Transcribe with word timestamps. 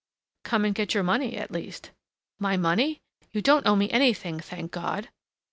"Come 0.43 0.65
and 0.65 0.73
get 0.73 0.95
your 0.95 1.03
money, 1.03 1.37
at 1.37 1.51
least." 1.51 1.91
"My 2.39 2.57
money? 2.57 3.03
You 3.33 3.43
don't 3.43 3.67
owe 3.67 3.75
me 3.75 3.87
anything, 3.91 4.39
thank 4.39 4.71
God!" 4.71 5.09